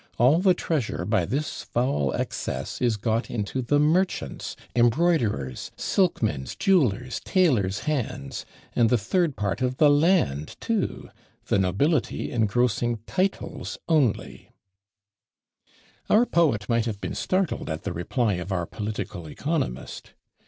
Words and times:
_All 0.19 0.41
the 0.41 0.55
treasure 0.55 1.05
by 1.05 1.25
This 1.25 1.61
foul 1.61 2.11
excess 2.15 2.81
is 2.81 2.97
got 2.97 3.29
into 3.29 3.61
the 3.61 3.77
merchants', 3.79 4.55
Embroiderers', 4.75 5.69
silkmen's, 5.77 6.55
jewellers', 6.55 7.19
tailors' 7.19 7.81
hands, 7.81 8.43
And 8.75 8.89
the 8.89 8.97
third 8.97 9.35
part 9.35 9.61
of 9.61 9.77
the 9.77 9.91
land 9.91 10.55
too!_ 10.59 11.11
the 11.49 11.59
nobility 11.59 12.31
Engrossing 12.31 12.97
titles 13.05 13.77
only." 13.87 14.49
Our 16.09 16.25
poet 16.25 16.67
might 16.67 16.85
have 16.87 16.99
been 16.99 17.13
startled 17.13 17.69
at 17.69 17.83
the 17.83 17.93
reply 17.93 18.33
of 18.37 18.51
our 18.51 18.65
political 18.65 19.27
economist. 19.27 20.15